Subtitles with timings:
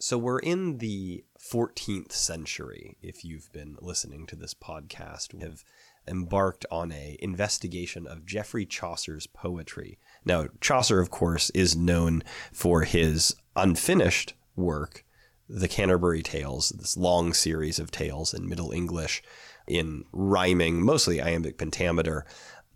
[0.00, 2.96] So we're in the 14th century.
[3.02, 5.64] If you've been listening to this podcast, we have
[6.06, 9.98] embarked on a investigation of Geoffrey Chaucer's poetry.
[10.24, 12.22] Now, Chaucer, of course, is known
[12.52, 15.04] for his unfinished work,
[15.48, 19.20] the Canterbury Tales, this long series of tales in Middle English
[19.66, 22.24] in rhyming, mostly iambic pentameter.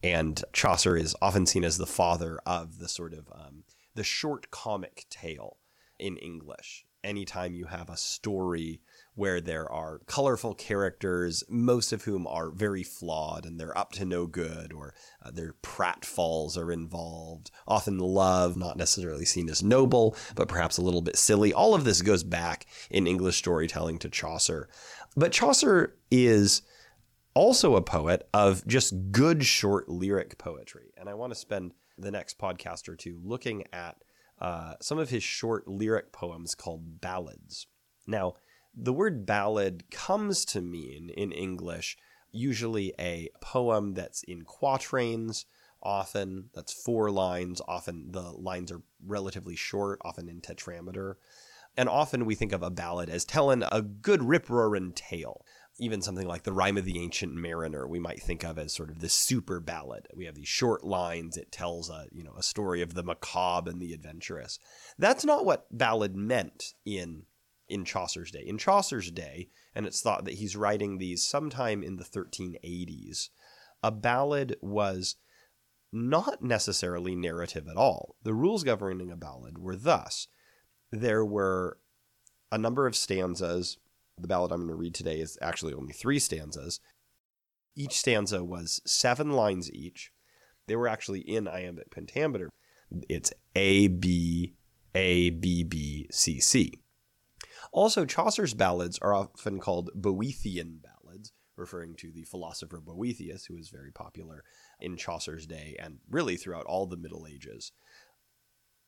[0.03, 3.63] And Chaucer is often seen as the father of the sort of um,
[3.95, 5.59] the short comic tale
[6.01, 8.81] in English anytime you have a story
[9.15, 14.05] where there are colorful characters, most of whom are very flawed and they're up to
[14.05, 17.51] no good, or uh, their pratfalls are involved.
[17.69, 21.53] Often love, not necessarily seen as noble, but perhaps a little bit silly.
[21.53, 24.69] All of this goes back in English storytelling to Chaucer.
[25.15, 26.63] But Chaucer is
[27.35, 30.93] also a poet of just good short lyric poetry.
[30.97, 33.97] And I want to spend the next podcast or two looking at
[34.43, 37.69] uh, some of his short lyric poems called ballads.
[38.09, 38.35] Now,
[38.75, 41.97] the word ballad comes to mean in English
[42.33, 45.47] usually a poem that's in quatrains,
[45.81, 51.15] often that's four lines, often the lines are relatively short, often in tetrameter.
[51.77, 55.47] And often we think of a ballad as telling a good rip roaring tale
[55.79, 58.91] even something like the Rhyme of the Ancient Mariner, we might think of as sort
[58.91, 60.07] of this super ballad.
[60.15, 61.37] We have these short lines.
[61.37, 64.59] It tells a you know a story of the macabre and the adventurous.
[64.99, 67.25] That's not what ballad meant in
[67.69, 68.45] in Chaucer's day.
[68.47, 73.31] In Chaucer's day, and it's thought that he's writing these sometime in the 1380s.
[73.83, 75.17] A ballad was
[75.91, 78.17] not necessarily narrative at all.
[78.23, 80.29] The rules governing a ballad were thus:
[80.91, 81.79] there were
[82.51, 83.79] a number of stanzas
[84.23, 86.81] the ballad I'm going to read today is actually only three stanzas.
[87.75, 90.13] Each stanza was seven lines each.
[90.67, 92.49] They were actually in iambic pentameter.
[93.09, 94.55] It's A, B,
[94.95, 96.81] A, B, B, C, C.
[97.73, 103.71] Also, Chaucer's ballads are often called Boethian ballads, referring to the philosopher Boethius, who was
[103.71, 104.45] very popular
[104.79, 107.73] in Chaucer's day and really throughout all the Middle Ages.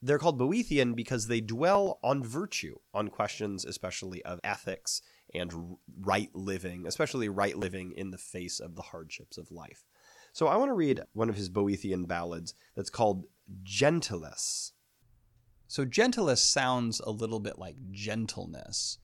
[0.02, 5.00] They're called Boethian because they dwell on virtue, on questions especially of ethics
[5.34, 9.84] and right living, especially right living in the face of the hardships of life.
[10.32, 13.24] So I want to read one of his Boethian ballads that's called
[13.62, 14.72] Gentillesse.
[15.66, 18.98] So gentillesse sounds a little bit like gentleness,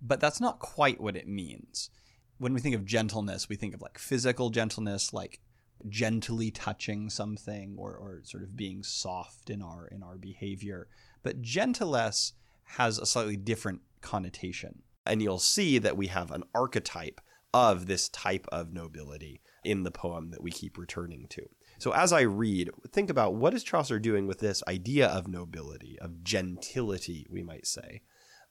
[0.00, 1.90] but that's not quite what it means.
[2.38, 5.40] When we think of gentleness, we think of like physical gentleness, like
[5.88, 10.88] gently touching something or, or sort of being soft in our in our behavior.
[11.22, 12.32] But gentillesse
[12.64, 14.82] has a slightly different connotation.
[15.06, 17.20] And you'll see that we have an archetype
[17.52, 21.42] of this type of nobility in the poem that we keep returning to.
[21.78, 25.98] So as I read, think about what is Chaucer doing with this idea of nobility,
[26.00, 28.02] of gentility, we might say.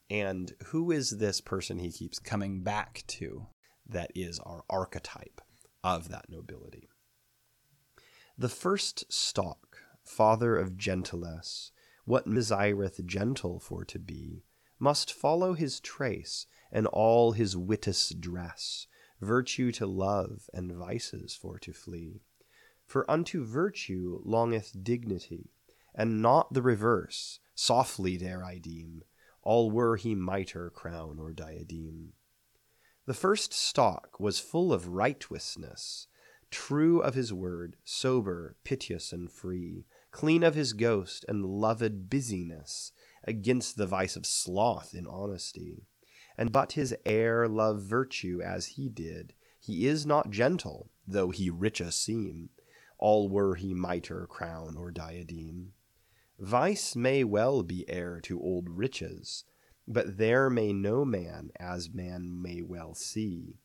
[0.09, 3.47] And who is this person he keeps coming back to
[3.88, 5.42] that is our archetype
[5.84, 6.90] of that nobility?
[8.38, 11.72] The first stalk, father of gentillesse,
[12.06, 14.44] what desireth gentle for to be,
[14.80, 18.88] must follow his trace and all his witous dress,
[19.22, 22.22] virtue to love and vices for to flee.
[22.86, 25.52] For unto virtue longeth dignity,
[25.96, 29.04] and not the reverse, softly dare I deem,
[29.44, 32.14] all were he mitre, crown, or diadem.
[33.06, 36.08] The first stock was full of righteousness,
[36.50, 42.92] true of his word, sober, piteous, and free, clean of his ghost, and loved busyness,
[43.24, 45.88] against the vice of sloth in honesty.
[46.38, 51.50] And but his heir love virtue as he did, he is not gentle, though he
[51.50, 52.50] rich richer seem,
[52.98, 55.74] all were he mitre, crown, or diadem.
[56.40, 59.46] Vice may well be heir to old riches,
[59.88, 63.58] but there may no man, as man may well see,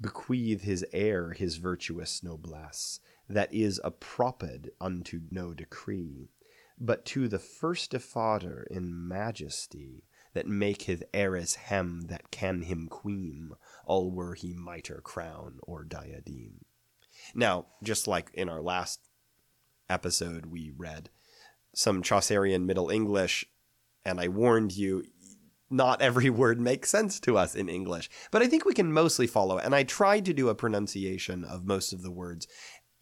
[0.00, 6.28] bequeath his heir his virtuous noblesse, that is approped unto no decree
[6.80, 13.54] but to the first father in majesty, that maketh heiress hem that can him queem,
[13.86, 16.64] all were he mitre, crown, or diadem.
[17.34, 19.00] Now, just like in our last
[19.88, 21.10] episode, we read
[21.74, 23.44] some Chaucerian Middle English,
[24.04, 25.04] and I warned you,
[25.70, 29.26] not every word makes sense to us in English, but I think we can mostly
[29.26, 29.58] follow.
[29.58, 32.46] And I tried to do a pronunciation of most of the words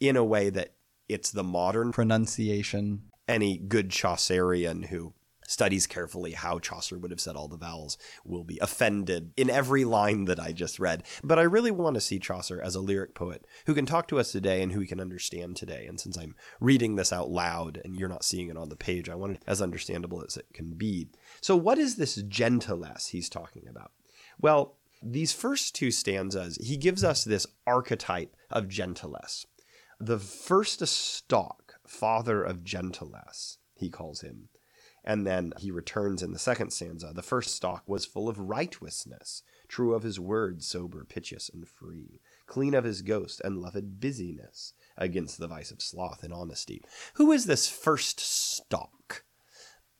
[0.00, 0.74] in a way that
[1.08, 5.14] it's the modern pronunciation any good Chaucerian who
[5.48, 9.84] studies carefully how Chaucer would have said all the vowels will be offended in every
[9.84, 11.04] line that I just read.
[11.22, 14.18] But I really want to see Chaucer as a lyric poet who can talk to
[14.18, 15.86] us today and who we can understand today.
[15.86, 19.08] And since I'm reading this out loud and you're not seeing it on the page,
[19.08, 21.08] I want it as understandable as it can be.
[21.40, 23.92] So, what is this gentilesse he's talking about?
[24.40, 29.46] Well, these first two stanzas, he gives us this archetype of gentilesse.
[30.00, 34.48] The first stock, father of gentilesse, he calls him.
[35.04, 37.12] And then he returns in the second stanza.
[37.14, 42.20] The first stock was full of righteousness, true of his word, sober, piteous, and free,
[42.46, 46.82] clean of his ghost, and loved busyness, against the vice of sloth and honesty.
[47.14, 49.22] Who is this first stock?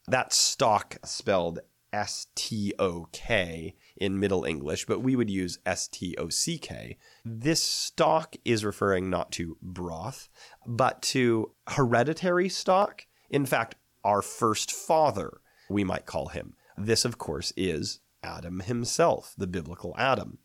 [0.09, 1.61] That stock spelled
[1.93, 6.59] S T O K in Middle English, but we would use S T O C
[6.59, 6.97] K.
[7.25, 10.29] This stock is referring not to broth,
[10.67, 13.07] but to hereditary stock.
[13.31, 16.55] In fact, our first father, we might call him.
[16.77, 20.39] This, of course, is Adam himself, the biblical Adam.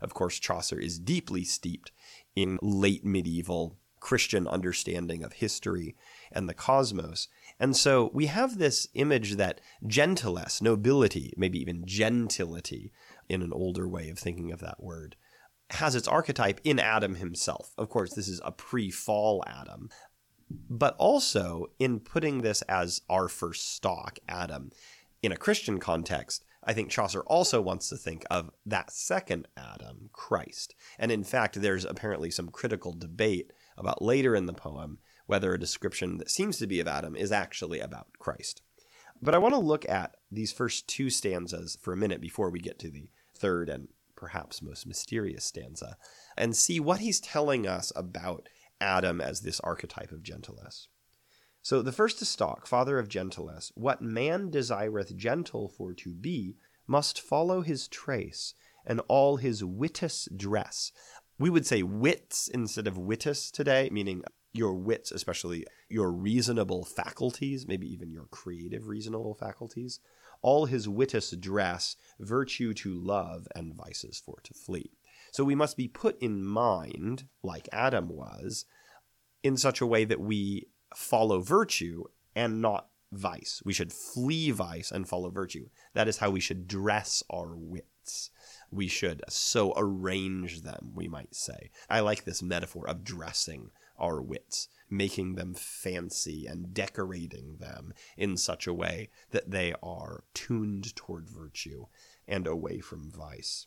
[0.00, 1.92] Of course, Chaucer is deeply steeped
[2.36, 5.96] in late medieval Christian understanding of history
[6.30, 7.28] and the cosmos.
[7.60, 12.92] And so we have this image that gentilesse, nobility, maybe even gentility,
[13.28, 15.16] in an older way of thinking of that word,
[15.70, 17.72] has its archetype in Adam himself.
[17.78, 19.88] Of course, this is a pre fall Adam,
[20.50, 24.70] but also in putting this as our first stock, Adam,
[25.22, 30.10] in a Christian context, I think Chaucer also wants to think of that second Adam,
[30.12, 30.74] Christ.
[30.98, 35.60] And in fact, there's apparently some critical debate about later in the poem whether a
[35.60, 38.62] description that seems to be of Adam is actually about Christ.
[39.22, 42.60] But I want to look at these first two stanzas for a minute before we
[42.60, 45.96] get to the third and perhaps most mysterious stanza
[46.36, 48.48] and see what he's telling us about
[48.80, 50.88] Adam as this archetype of gentleness.
[51.62, 56.56] So the first to stock, father of gentleness, what man desireth gentle for to be,
[56.86, 58.52] must follow his trace,
[58.84, 60.92] and all his wittus dress.
[61.38, 64.22] We would say wits instead of wittus today, meaning
[64.54, 70.00] your wits, especially your reasonable faculties, maybe even your creative reasonable faculties.
[70.42, 74.92] All his wittus dress, virtue to love, and vices for to flee.
[75.32, 78.64] So we must be put in mind, like Adam was,
[79.42, 82.04] in such a way that we follow virtue
[82.36, 83.62] and not vice.
[83.64, 85.68] We should flee vice and follow virtue.
[85.94, 88.30] That is how we should dress our wits.
[88.70, 91.70] We should so arrange them, we might say.
[91.88, 98.36] I like this metaphor of dressing our wits, making them fancy and decorating them in
[98.36, 101.86] such a way that they are tuned toward virtue
[102.26, 103.66] and away from vice.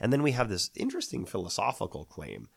[0.00, 2.48] And then we have this interesting philosophical claim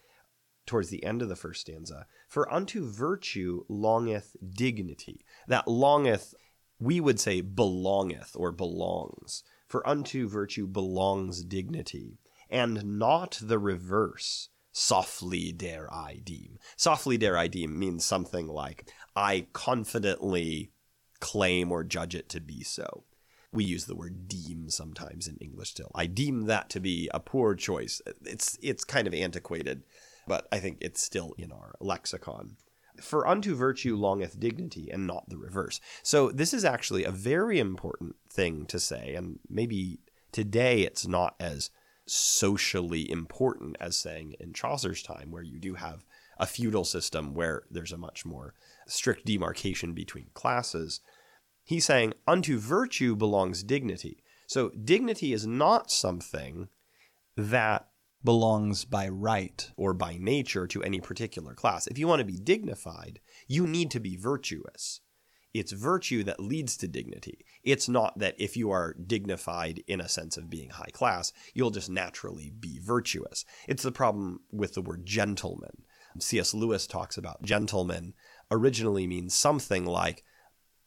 [0.65, 5.25] towards the end of the first stanza For unto virtue longeth dignity.
[5.47, 6.33] That longeth,
[6.79, 9.43] we would say belongeth or belongs.
[9.67, 12.19] For unto virtue belongs dignity,
[12.49, 14.49] and not the reverse.
[14.77, 16.59] Softly dare I deem.
[16.75, 20.71] Softly dare I deem means something like, I confidently
[21.21, 23.05] claim or judge it to be so
[23.55, 25.91] we use the word deem sometimes in English still.
[25.95, 28.01] I deem that to be a poor choice.
[28.23, 29.83] It's it's kind of antiquated,
[30.27, 32.57] but I think it's still in our lexicon.
[33.01, 35.79] For unto virtue longeth dignity, and not the reverse.
[36.03, 39.99] So this is actually a very important thing to say, and maybe
[40.31, 41.71] today it's not as
[42.07, 46.05] socially important as saying in Chaucer's time, where you do have
[46.37, 48.53] a feudal system where there's a much more
[48.87, 51.01] strict demarcation between classes.
[51.63, 54.23] He's saying, unto virtue belongs dignity.
[54.47, 56.69] So dignity is not something
[57.35, 57.87] that
[58.23, 61.87] belongs by right or by nature to any particular class.
[61.87, 65.01] If you want to be dignified, you need to be virtuous.
[65.55, 67.45] It's virtue that leads to dignity.
[67.63, 71.71] It's not that if you are dignified in a sense of being high class, you'll
[71.71, 73.45] just naturally be virtuous.
[73.65, 75.83] It's the problem with the word gentleman.
[76.19, 76.53] C.S.
[76.53, 78.15] Lewis talks about gentleman
[78.51, 80.25] originally means something like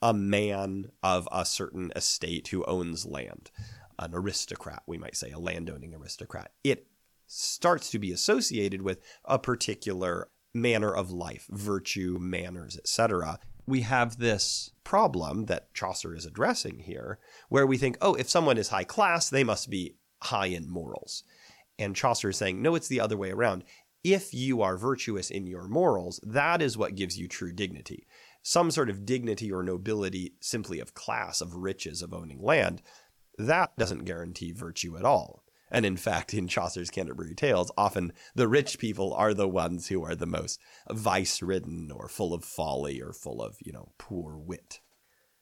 [0.02, 3.50] a man of a certain estate who owns land,
[3.98, 6.52] an aristocrat, we might say, a landowning aristocrat.
[6.62, 6.88] It
[7.26, 13.38] starts to be associated with a particular manner of life, virtue, manners, etc.
[13.68, 18.58] We have this problem that Chaucer is addressing here, where we think, oh, if someone
[18.58, 21.22] is high class, they must be high in morals.
[21.78, 23.64] And Chaucer is saying, no, it's the other way around.
[24.02, 28.06] If you are virtuous in your morals, that is what gives you true dignity
[28.48, 32.80] some sort of dignity or nobility simply of class, of riches, of owning land,
[33.36, 35.44] that doesn't guarantee virtue at all.
[35.70, 40.04] And in fact, in Chaucer's Canterbury Tales, often the rich people are the ones who
[40.04, 40.60] are the most
[40.90, 44.80] vice ridden or full of folly or full of, you know, poor wit.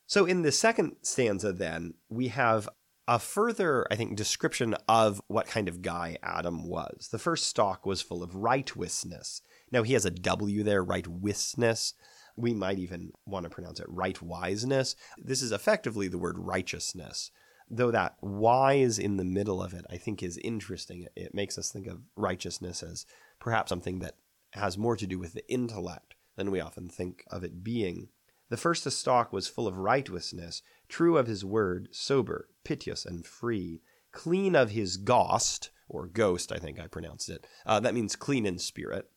[0.06, 2.68] So in the second stanza, then, we have
[3.08, 7.08] a further, I think, description of what kind of guy Adam was.
[7.10, 9.40] The first stalk was full of rightwisness.
[9.70, 11.92] Now he has a W there, rightwisness.
[12.36, 14.96] We might even want to pronounce it right wiseness.
[15.16, 17.30] This is effectively the word righteousness.
[17.68, 21.08] Though that wise in the middle of it, I think, is interesting.
[21.16, 23.06] It makes us think of righteousness as
[23.40, 24.14] perhaps something that
[24.52, 28.08] has more to do with the intellect than we often think of it being.
[28.48, 33.80] The first stalk was full of righteousness, true of his word, sober, piteous, and free,
[34.12, 37.46] clean of his gost, or ghost, I think I pronounced it.
[37.64, 39.10] Uh, that means clean in spirit,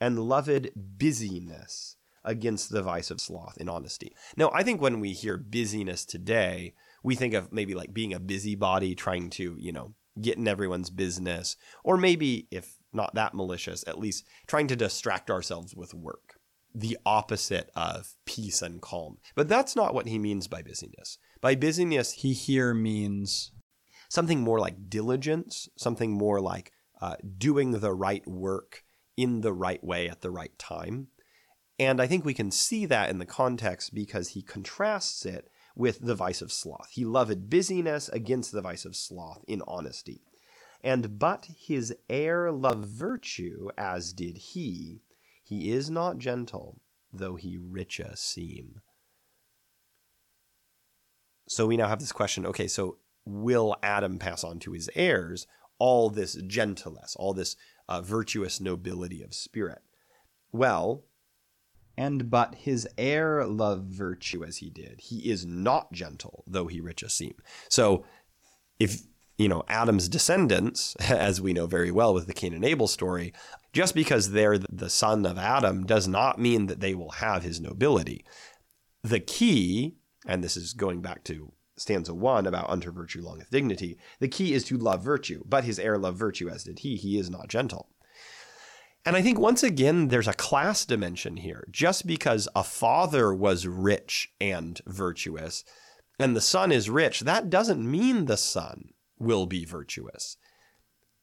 [0.00, 4.14] and loved busyness against the vice of sloth in honesty.
[4.36, 6.74] Now, I think when we hear busyness today,
[7.06, 10.90] we think of maybe like being a busybody, trying to, you know, get in everyone's
[10.90, 16.34] business, or maybe, if not that malicious, at least trying to distract ourselves with work
[16.74, 19.16] the opposite of peace and calm.
[19.34, 21.16] But that's not what he means by busyness.
[21.40, 23.52] By busyness, he here means
[24.10, 28.82] something more like diligence, something more like uh, doing the right work
[29.16, 31.06] in the right way at the right time.
[31.78, 36.00] And I think we can see that in the context because he contrasts it with
[36.00, 36.88] the vice of sloth.
[36.92, 40.22] He loved busyness against the vice of sloth in honesty.
[40.82, 45.02] And but his heir love virtue, as did he,
[45.44, 46.80] he is not gentle,
[47.12, 48.80] though he richer seem.
[51.48, 55.46] So we now have this question okay, so will Adam pass on to his heirs
[55.78, 57.54] all this gentleness, all this
[57.88, 59.82] uh, virtuous nobility of spirit?
[60.52, 61.04] Well,
[61.96, 65.00] and but his heir love virtue as he did.
[65.00, 67.34] He is not gentle, though he richer seem.
[67.68, 68.04] So
[68.78, 69.02] if
[69.38, 73.32] you know, Adam's descendants, as we know very well with the Cain and Abel story,
[73.72, 77.60] just because they're the son of Adam does not mean that they will have his
[77.60, 78.24] nobility.
[79.02, 83.98] The key, and this is going back to stanza one about unto virtue longeth dignity,
[84.18, 86.96] the key is to love virtue, but his heir love virtue as did he.
[86.96, 87.90] He is not gentle.
[89.06, 91.68] And I think once again, there's a class dimension here.
[91.70, 95.62] Just because a father was rich and virtuous
[96.18, 100.36] and the son is rich, that doesn't mean the son will be virtuous.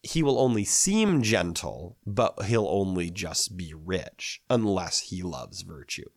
[0.01, 6.09] He will only seem gentle, but he'll only just be rich unless he loves virtue.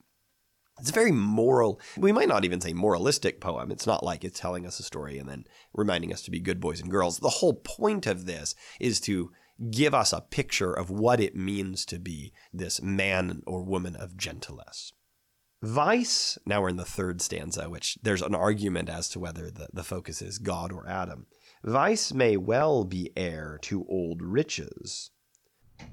[0.79, 3.73] It's a very moral, we might not even say moralistic poem.
[3.73, 6.61] It's not like it's telling us a story and then reminding us to be good
[6.61, 7.19] boys and girls.
[7.19, 9.31] The whole point of this is to
[9.71, 14.17] give us a picture of what it means to be this man or woman of
[14.17, 14.93] gentleness.
[15.63, 19.69] Vice, now we're in the third stanza, which there's an argument as to whether the,
[19.73, 21.27] the focus is God or Adam.
[21.65, 25.11] Vice may well be heir to old riches.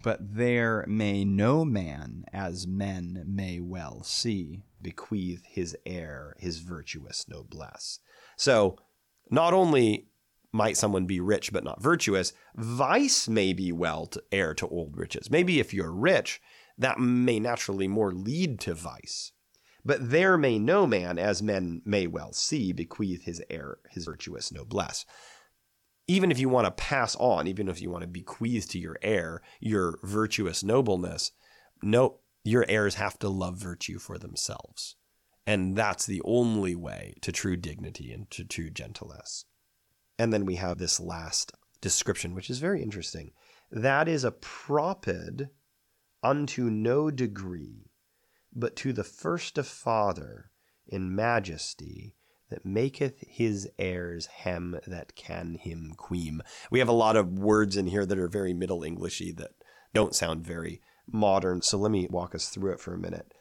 [0.01, 7.25] But there may no man, as men may well see, bequeath his heir his virtuous
[7.27, 8.00] noblesse.
[8.38, 8.77] So,
[9.29, 10.08] not only
[10.53, 14.95] might someone be rich but not virtuous, vice may be well to heir to old
[14.95, 15.29] riches.
[15.29, 16.41] Maybe if you're rich,
[16.77, 19.31] that may naturally more lead to vice.
[19.83, 24.51] But there may no man, as men may well see, bequeath his heir his virtuous
[24.51, 25.05] noblesse
[26.07, 28.98] even if you want to pass on, even if you want to bequeath to your
[29.01, 31.31] heir your virtuous nobleness,
[31.81, 34.95] no, your heirs have to love virtue for themselves.
[35.45, 39.45] And that's the only way to true dignity and to true gentleness.
[40.17, 43.32] And then we have this last description, which is very interesting.
[43.72, 45.50] That is a proped
[46.22, 47.91] unto no degree,
[48.53, 50.51] but to the first of father
[50.88, 52.15] in majesty
[52.50, 56.41] that maketh his heirs hem that can him queem.
[56.70, 59.51] We have a lot of words in here that are very Middle Englishy that
[59.93, 61.62] don't sound very modern.
[61.62, 63.34] So let me walk us through it for a minute.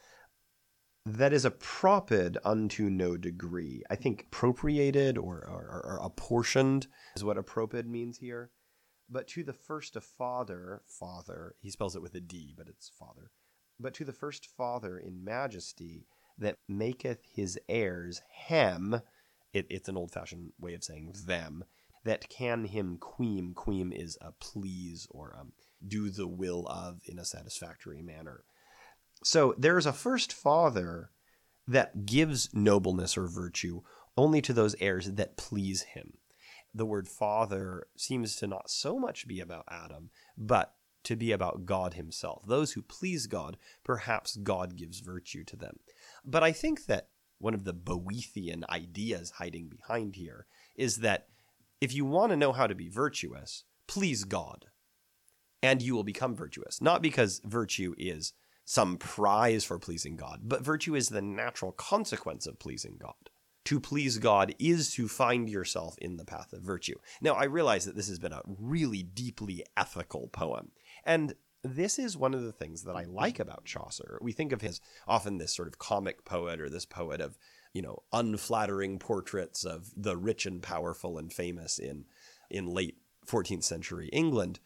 [1.05, 3.83] That is a proped unto no degree.
[3.91, 8.51] I think appropriated or, or, or apportioned is what proped means here.
[9.11, 12.89] But to the first a father, father, he spells it with a D, but it's
[12.89, 13.31] father.
[13.81, 16.07] But to the first father in majesty,
[16.39, 19.01] that maketh his heirs hem,
[19.53, 21.65] it, it's an old fashioned way of saying them,
[22.05, 23.55] that can him queem.
[23.55, 25.53] Queem is a please or um,
[25.87, 28.45] do the will of in a satisfactory manner.
[29.23, 31.11] So there's a first father
[31.67, 33.83] that gives nobleness or virtue
[34.17, 36.15] only to those heirs that please him.
[36.75, 40.75] The word father seems to not so much be about Adam, but
[41.05, 42.45] to be about God himself.
[42.47, 45.79] Those who please God, perhaps God gives virtue to them.
[46.25, 51.27] But I think that one of the Boethian ideas hiding behind here is that
[51.81, 54.67] if you want to know how to be virtuous, please God,
[55.63, 56.81] and you will become virtuous.
[56.81, 58.33] Not because virtue is
[58.73, 63.29] some prize for pleasing God, but virtue is the natural consequence of pleasing God.
[63.65, 66.97] to please God is to find yourself in the path of virtue.
[67.21, 70.73] Now, I realize that this has been a really deeply ethical poem.
[71.05, 74.19] And this is one of the things that I like about Chaucer.
[74.23, 77.39] We think of his often this sort of comic poet or this poet of,
[77.73, 82.07] you know, unflattering portraits of the rich and powerful and famous in
[82.51, 84.59] in late 14th century England.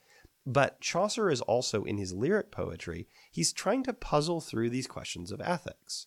[0.47, 5.33] But Chaucer is also in his lyric poetry, he's trying to puzzle through these questions
[5.33, 6.07] of ethics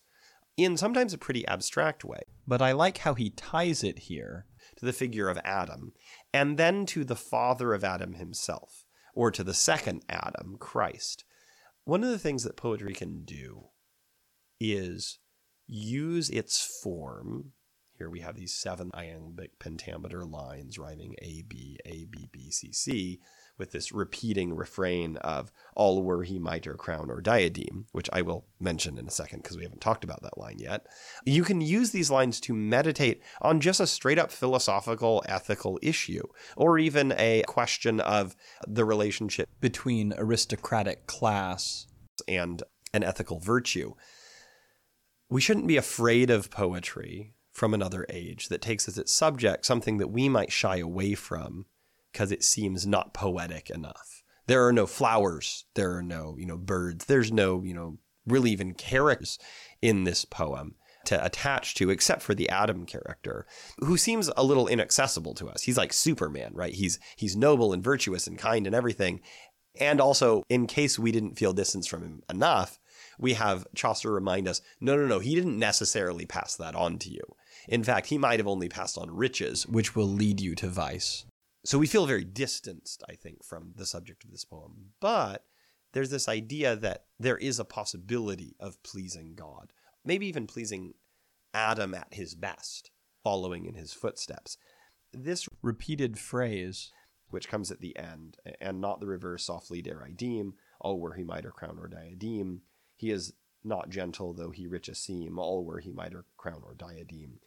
[0.56, 2.22] in sometimes a pretty abstract way.
[2.46, 5.92] But I like how he ties it here to the figure of Adam
[6.32, 11.24] and then to the father of Adam himself, or to the second Adam, Christ.
[11.84, 13.68] One of the things that poetry can do
[14.58, 15.18] is
[15.66, 17.52] use its form.
[17.98, 22.72] Here we have these seven iambic pentameter lines rhyming A, B, A, B, B, C,
[22.72, 23.20] C
[23.60, 28.46] with this repeating refrain of all were he mitre, crown, or diadem, which I will
[28.58, 30.86] mention in a second because we haven't talked about that line yet.
[31.24, 36.24] You can use these lines to meditate on just a straight up philosophical, ethical issue,
[36.56, 38.34] or even a question of
[38.66, 41.86] the relationship between aristocratic class
[42.26, 42.62] and
[42.92, 43.92] an ethical virtue.
[45.28, 49.98] We shouldn't be afraid of poetry from another age that takes as its subject something
[49.98, 51.66] that we might shy away from
[52.12, 54.22] because it seems not poetic enough.
[54.46, 58.50] There are no flowers, there are no, you know, birds, there's no, you know, really
[58.50, 59.38] even characters
[59.80, 60.74] in this poem
[61.04, 63.46] to attach to except for the Adam character
[63.78, 65.62] who seems a little inaccessible to us.
[65.62, 66.74] He's like Superman, right?
[66.74, 69.20] He's he's noble and virtuous and kind and everything.
[69.78, 72.78] And also in case we didn't feel distance from him enough,
[73.18, 77.10] we have Chaucer remind us, no no no, he didn't necessarily pass that on to
[77.10, 77.22] you.
[77.68, 81.24] In fact, he might have only passed on riches, which will lead you to vice.
[81.64, 84.92] So we feel very distanced, I think, from the subject of this poem.
[85.00, 85.44] But
[85.92, 89.72] there's this idea that there is a possibility of pleasing God,
[90.04, 90.94] maybe even pleasing
[91.52, 92.90] Adam at his best,
[93.22, 94.56] following in his footsteps.
[95.12, 96.92] This repeated phrase,
[97.28, 101.14] which comes at the end, and not the reverse, softly dare I deem, all were
[101.14, 102.62] he mitre, crown, or diadem.
[102.96, 106.74] He is not gentle, though he rich a seem, all were he mitre, crown, or
[106.74, 107.40] diadem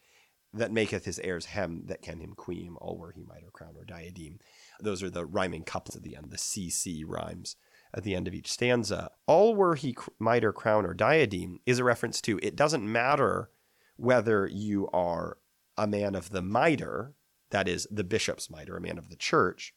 [0.53, 3.83] that maketh his heirs hem that can him queem, all were he mitre, crown, or
[3.83, 4.39] diadem.
[4.79, 7.55] Those are the rhyming couplets at the end, the CC rhymes
[7.93, 9.11] at the end of each stanza.
[9.27, 13.49] All were he mitre, crown, or diadem is a reference to it doesn't matter
[13.95, 15.37] whether you are
[15.77, 17.13] a man of the mitre,
[17.49, 19.73] that is, the bishop's mitre, a man of the church,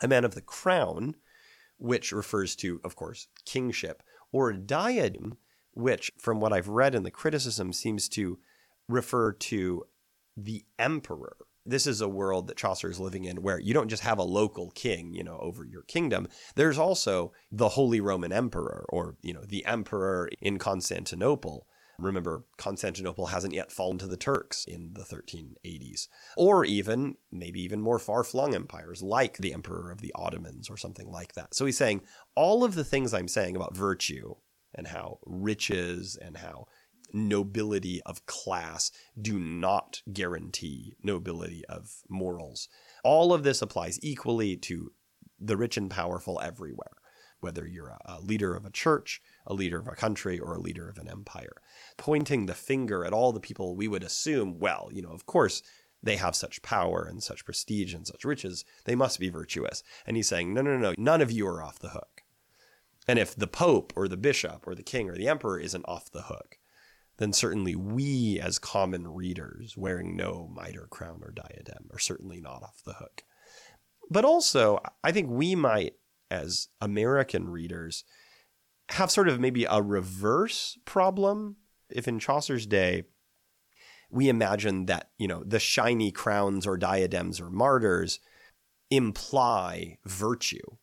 [0.00, 1.14] a man of the crown,
[1.76, 5.36] which refers to, of course, kingship, or diadem,
[5.72, 8.38] which, from what I've read in the criticism, seems to
[8.88, 9.84] refer to
[10.44, 11.36] the emperor.
[11.66, 14.24] This is a world that Chaucer is living in where you don't just have a
[14.24, 16.26] local king, you know, over your kingdom.
[16.54, 21.66] There's also the Holy Roman Emperor or, you know, the emperor in Constantinople.
[21.98, 26.08] Remember, Constantinople hasn't yet fallen to the Turks in the 1380s.
[26.34, 30.78] Or even, maybe even more far flung empires like the Emperor of the Ottomans or
[30.78, 31.54] something like that.
[31.54, 32.00] So he's saying
[32.34, 34.34] all of the things I'm saying about virtue
[34.74, 36.68] and how riches and how
[37.12, 42.68] nobility of class do not guarantee nobility of morals.
[43.04, 44.92] All of this applies equally to
[45.38, 46.96] the rich and powerful everywhere,
[47.40, 50.88] whether you're a, leader of a church, a leader of a country, or a leader
[50.88, 51.62] of an empire.
[51.96, 55.62] Pointing the finger at all the people we would assume, well, you know, of course,
[56.02, 59.82] they have such power and such prestige and such riches, they must be virtuous.
[60.06, 62.22] And he's saying, no, no, no, none of you are off the hook.
[63.08, 66.10] And if the Pope or the Bishop or the King or the Emperor isn't off
[66.10, 66.58] the hook,
[67.20, 72.62] then certainly we, as common readers, wearing no mitre, crown, or diadem, are certainly not
[72.62, 73.24] off the hook.
[74.10, 75.96] But also, I think we might,
[76.30, 78.04] as American readers,
[78.88, 81.56] have sort of maybe a reverse problem.
[81.90, 83.04] If in Chaucer's day,
[84.10, 88.18] we imagine that, you know, the shiny crowns or diadems or mitres
[88.90, 90.78] imply virtue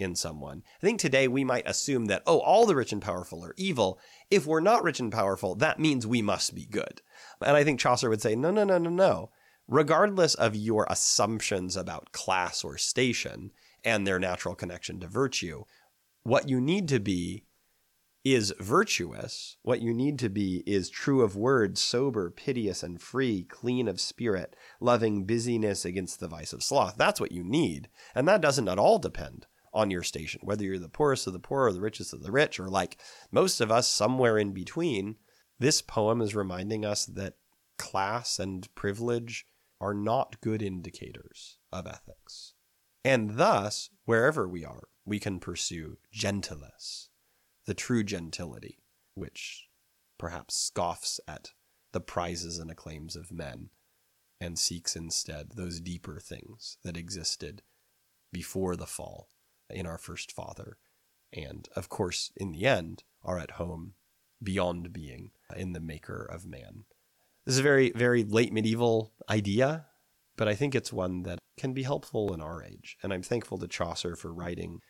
[0.00, 0.62] in someone.
[0.82, 3.98] I think today we might assume that, oh, all the rich and powerful are evil.
[4.30, 7.02] If we're not rich and powerful, that means we must be good.
[7.40, 9.30] And I think Chaucer would say, no, no, no, no, no.
[9.68, 13.52] Regardless of your assumptions about class or station
[13.84, 15.64] and their natural connection to virtue,
[16.22, 17.44] what you need to be
[18.24, 19.56] is virtuous.
[19.62, 24.00] What you need to be is true of word, sober, piteous, and free, clean of
[24.00, 26.96] spirit, loving busyness against the vice of sloth.
[26.98, 27.88] That's what you need.
[28.14, 31.38] And that doesn't at all depend on your station, whether you're the poorest of the
[31.38, 32.98] poor or the richest of the rich, or like
[33.30, 35.16] most of us, somewhere in between.
[35.58, 37.34] This poem is reminding us that
[37.78, 39.46] class and privilege
[39.80, 42.54] are not good indicators of ethics.
[43.04, 47.08] And thus, wherever we are, we can pursue gentleness,
[47.66, 48.82] the true gentility,
[49.14, 49.68] which
[50.18, 51.52] perhaps scoffs at
[51.92, 53.70] the prizes and acclaims of men
[54.40, 57.62] and seeks instead those deeper things that existed
[58.32, 59.28] before the fall
[59.72, 60.78] in our first father.
[61.32, 63.94] And of course, in the end, are at home
[64.42, 66.84] beyond being in the maker of man.
[67.44, 69.86] This is a very, very late medieval idea,
[70.36, 72.96] but I think it's one that can be helpful in our age.
[73.02, 74.80] And I'm thankful to Chaucer for writing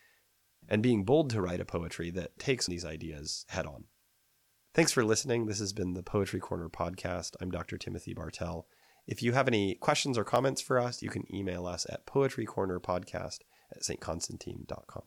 [0.69, 3.85] and being bold to write a poetry that takes these ideas head on.
[4.73, 5.47] Thanks for listening.
[5.47, 7.31] This has been the Poetry Corner podcast.
[7.41, 7.77] I'm Dr.
[7.77, 8.67] Timothy Bartel.
[9.05, 13.39] If you have any questions or comments for us, you can email us at poetrycornerpodcast
[13.71, 15.03] at stconstantine.com.